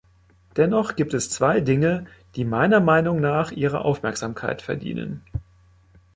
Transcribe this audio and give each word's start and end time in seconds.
Dennoch 0.57 0.95
gibt 0.95 1.13
es 1.13 1.29
zwei 1.29 1.61
Dinge, 1.61 2.05
die 2.35 2.43
meiner 2.43 2.79
Meinung 2.79 3.21
nach 3.21 3.51
Ihre 3.51 3.81
Aufmerksamkeit 3.85 4.63
verdienen. 4.63 5.21